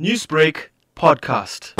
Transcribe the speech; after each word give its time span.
Newsbreak 0.00 0.70
podcast. 0.96 1.74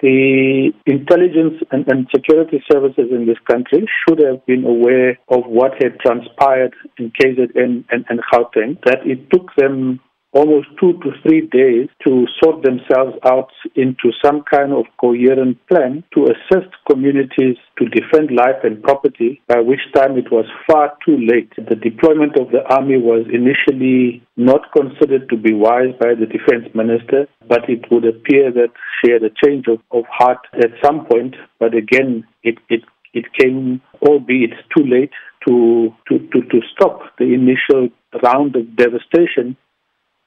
The 0.00 0.70
intelligence 0.86 1.54
and, 1.72 1.84
and, 1.88 2.06
security 2.14 2.62
services 2.70 3.10
in 3.10 3.26
this 3.26 3.38
country 3.50 3.88
should 4.06 4.20
have 4.24 4.46
been 4.46 4.64
aware 4.64 5.18
of 5.26 5.42
what 5.46 5.72
had 5.82 5.98
transpired 5.98 6.74
in 6.96 7.10
KZN 7.10 7.84
and, 7.90 8.04
and 8.08 8.20
Gauteng, 8.32 8.80
that 8.84 8.98
it 9.04 9.28
took 9.32 9.50
them 9.56 9.98
almost 10.32 10.68
two 10.78 10.92
to 11.04 11.10
three 11.22 11.46
days 11.46 11.88
to 12.06 12.26
sort 12.42 12.62
themselves 12.62 13.16
out 13.24 13.48
into 13.74 14.12
some 14.22 14.42
kind 14.50 14.72
of 14.72 14.84
coherent 15.00 15.56
plan 15.68 16.04
to 16.14 16.24
assist 16.24 16.68
communities 16.90 17.56
to 17.78 17.88
defend 17.88 18.30
life 18.30 18.60
and 18.62 18.82
property, 18.82 19.40
by 19.48 19.60
which 19.60 19.80
time 19.94 20.18
it 20.18 20.30
was 20.30 20.44
far 20.66 20.92
too 21.04 21.16
late. 21.16 21.52
The 21.56 21.76
deployment 21.76 22.38
of 22.38 22.50
the 22.50 22.62
army 22.68 22.98
was 22.98 23.26
initially 23.32 24.22
not 24.36 24.72
considered 24.72 25.28
to 25.30 25.36
be 25.36 25.54
wise 25.54 25.94
by 26.00 26.14
the 26.14 26.26
defense 26.26 26.68
minister, 26.74 27.26
but 27.48 27.68
it 27.68 27.90
would 27.90 28.04
appear 28.04 28.52
that 28.52 28.72
she 29.00 29.12
had 29.12 29.22
a 29.22 29.34
change 29.44 29.66
of, 29.68 29.80
of 29.90 30.04
heart 30.10 30.38
at 30.54 30.70
some 30.84 31.06
point. 31.06 31.36
But 31.58 31.74
again, 31.74 32.24
it, 32.42 32.58
it, 32.68 32.82
it 33.14 33.24
came, 33.38 33.80
albeit 34.02 34.52
too 34.76 34.84
late, 34.84 35.12
to, 35.46 35.94
to, 36.08 36.18
to, 36.18 36.40
to 36.42 36.60
stop 36.74 37.00
the 37.18 37.32
initial 37.32 37.88
round 38.22 38.56
of 38.56 38.76
devastation 38.76 39.56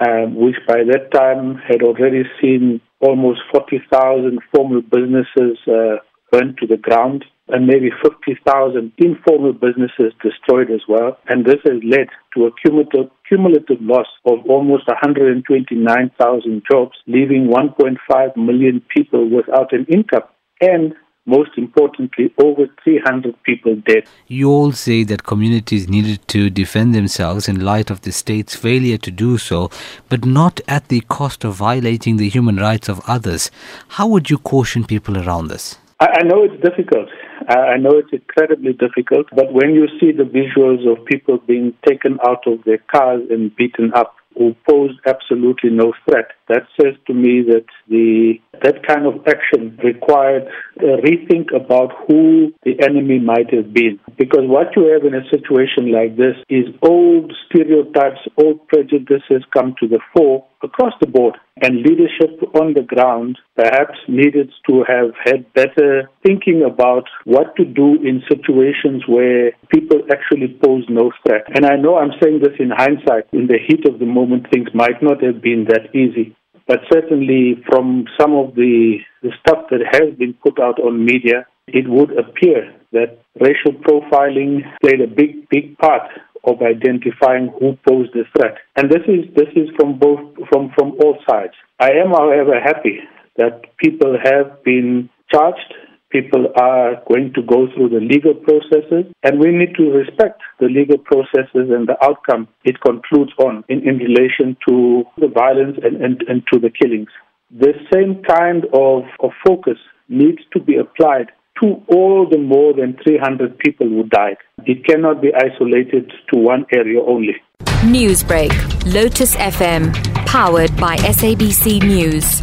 um, 0.00 0.34
which 0.34 0.56
by 0.66 0.82
that 0.90 1.10
time 1.12 1.56
had 1.56 1.82
already 1.82 2.24
seen 2.40 2.80
almost 3.00 3.40
40,000 3.52 4.38
formal 4.54 4.82
businesses 4.82 5.58
uh, 5.68 5.96
burned 6.32 6.58
to 6.58 6.66
the 6.66 6.76
ground 6.76 7.24
and 7.48 7.66
maybe 7.66 7.90
50,000 8.02 8.92
informal 8.98 9.52
businesses 9.52 10.12
destroyed 10.22 10.70
as 10.70 10.80
well. 10.88 11.18
And 11.28 11.44
this 11.44 11.60
has 11.64 11.82
led 11.84 12.08
to 12.34 12.46
a 12.46 12.50
cumulative, 12.62 13.10
cumulative 13.28 13.80
loss 13.80 14.06
of 14.24 14.38
almost 14.48 14.88
129,000 14.88 16.62
jobs, 16.70 16.96
leaving 17.06 17.48
1.5 17.48 18.36
million 18.36 18.82
people 18.88 19.28
without 19.28 19.72
an 19.74 19.84
income. 19.92 20.22
And 20.60 20.94
most 21.26 21.50
importantly, 21.56 22.32
over 22.42 22.66
300 22.82 23.42
people 23.42 23.76
dead. 23.76 24.04
You 24.26 24.50
all 24.50 24.72
say 24.72 25.04
that 25.04 25.24
communities 25.24 25.88
needed 25.88 26.26
to 26.28 26.50
defend 26.50 26.94
themselves 26.94 27.48
in 27.48 27.64
light 27.64 27.90
of 27.90 28.02
the 28.02 28.12
state's 28.12 28.54
failure 28.54 28.98
to 28.98 29.10
do 29.10 29.38
so, 29.38 29.70
but 30.08 30.24
not 30.24 30.60
at 30.68 30.88
the 30.88 31.00
cost 31.02 31.44
of 31.44 31.54
violating 31.54 32.16
the 32.16 32.28
human 32.28 32.56
rights 32.56 32.88
of 32.88 33.00
others. 33.06 33.50
How 33.88 34.06
would 34.08 34.30
you 34.30 34.38
caution 34.38 34.84
people 34.84 35.16
around 35.16 35.48
this? 35.48 35.78
I, 36.00 36.22
know 36.24 36.44
it's 36.44 36.62
difficult. 36.62 37.08
I 37.48 37.76
know 37.78 37.92
it's 37.92 38.12
incredibly 38.12 38.72
difficult, 38.72 39.26
but 39.34 39.52
when 39.52 39.74
you 39.74 39.86
see 40.00 40.12
the 40.12 40.24
visuals 40.24 40.90
of 40.90 41.04
people 41.06 41.38
being 41.38 41.72
taken 41.88 42.18
out 42.26 42.46
of 42.46 42.62
their 42.64 42.78
cars 42.78 43.22
and 43.30 43.54
beaten 43.56 43.92
up, 43.94 44.14
who 44.36 44.54
pose 44.68 44.90
absolutely 45.06 45.70
no 45.70 45.92
threat. 46.08 46.28
That 46.48 46.66
says 46.80 46.94
to 47.06 47.14
me 47.14 47.42
that 47.48 47.66
the 47.88 48.34
that 48.62 48.86
kind 48.86 49.06
of 49.06 49.26
action 49.26 49.78
required 49.82 50.46
a 50.78 51.00
rethink 51.02 51.54
about 51.54 51.92
who 52.06 52.52
the 52.64 52.80
enemy 52.82 53.18
might 53.18 53.52
have 53.52 53.72
been. 53.72 53.98
Because 54.18 54.44
what 54.44 54.76
you 54.76 54.92
have 54.92 55.04
in 55.04 55.14
a 55.14 55.28
situation 55.30 55.92
like 55.92 56.16
this 56.16 56.36
is 56.48 56.66
old 56.82 57.32
stereotypes, 57.46 58.20
old 58.36 58.66
prejudices 58.68 59.42
come 59.52 59.74
to 59.80 59.88
the 59.88 60.00
fore 60.14 60.46
across 60.64 60.92
the 61.00 61.06
board. 61.06 61.36
And 61.62 61.82
leadership 61.82 62.42
on 62.60 62.74
the 62.74 62.82
ground 62.82 63.38
perhaps 63.54 63.98
needed 64.08 64.50
to 64.68 64.84
have 64.88 65.12
had 65.24 65.52
better 65.54 66.10
thinking 66.26 66.64
about 66.66 67.04
what 67.24 67.54
to 67.56 67.64
do 67.64 67.94
in 68.02 68.22
situations 68.28 69.04
where 69.06 69.52
people 69.72 70.00
actually 70.10 70.58
pose 70.62 70.84
no 70.88 71.12
threat. 71.22 71.44
And 71.54 71.64
I 71.64 71.76
know 71.76 71.96
I'm 71.96 72.18
saying 72.20 72.40
this 72.40 72.58
in 72.58 72.70
hindsight. 72.70 73.28
In 73.32 73.46
the 73.46 73.58
heat 73.66 73.86
of 73.86 74.00
the 74.00 74.06
moment, 74.06 74.50
things 74.50 74.68
might 74.74 75.02
not 75.02 75.22
have 75.22 75.40
been 75.40 75.66
that 75.68 75.94
easy. 75.94 76.34
But 76.66 76.80
certainly, 76.90 77.62
from 77.68 78.06
some 78.18 78.34
of 78.34 78.54
the, 78.54 78.96
the 79.22 79.30
stuff 79.40 79.66
that 79.70 79.84
has 79.92 80.16
been 80.18 80.34
put 80.42 80.58
out 80.58 80.80
on 80.80 81.04
media, 81.04 81.46
it 81.68 81.88
would 81.88 82.10
appear 82.18 82.72
that 82.92 83.18
racial 83.38 83.72
profiling 83.80 84.62
played 84.80 85.00
a 85.00 85.06
big, 85.06 85.48
big 85.50 85.76
part 85.78 86.08
of 86.46 86.60
identifying 86.62 87.52
who 87.58 87.76
posed 87.88 88.12
the 88.12 88.24
threat. 88.36 88.56
And 88.76 88.90
this 88.90 89.02
is 89.08 89.32
this 89.34 89.48
is 89.56 89.68
from 89.76 89.98
both 89.98 90.20
from, 90.50 90.70
from 90.76 90.92
all 91.02 91.18
sides. 91.28 91.54
I 91.80 91.90
am, 91.92 92.10
however, 92.10 92.60
happy 92.62 93.00
that 93.36 93.76
people 93.78 94.16
have 94.22 94.62
been 94.64 95.10
charged. 95.32 95.74
People 96.10 96.46
are 96.56 97.02
going 97.08 97.32
to 97.34 97.42
go 97.42 97.66
through 97.74 97.88
the 97.88 97.98
legal 97.98 98.34
processes, 98.34 99.12
and 99.24 99.40
we 99.40 99.50
need 99.50 99.74
to 99.74 99.90
respect 99.90 100.40
the 100.60 100.66
legal 100.66 100.98
processes 100.98 101.74
and 101.74 101.88
the 101.88 101.96
outcome 102.04 102.46
it 102.62 102.80
concludes 102.80 103.32
on 103.38 103.64
in, 103.68 103.80
in 103.88 103.98
relation 103.98 104.56
to 104.68 105.02
the 105.18 105.26
violence 105.26 105.76
and, 105.82 106.00
and, 106.00 106.22
and 106.28 106.44
to 106.52 106.60
the 106.60 106.70
killings. 106.70 107.08
The 107.50 107.74
same 107.92 108.22
kind 108.22 108.64
of, 108.72 109.02
of 109.18 109.30
focus 109.44 109.78
needs 110.08 110.38
to 110.52 110.60
be 110.60 110.76
applied 110.76 111.32
to 111.62 111.82
all 111.88 112.28
the 112.28 112.38
more 112.38 112.74
than 112.74 112.96
300 113.02 113.58
people 113.58 113.88
who 113.88 114.04
died. 114.04 114.36
It 114.66 114.84
cannot 114.84 115.22
be 115.22 115.32
isolated 115.34 116.12
to 116.32 116.38
one 116.38 116.66
area 116.72 117.00
only. 117.00 117.36
Newsbreak, 117.82 118.52
Lotus 118.92 119.36
FM, 119.36 119.92
powered 120.26 120.74
by 120.76 120.96
SABC 120.96 121.82
News. 121.82 122.40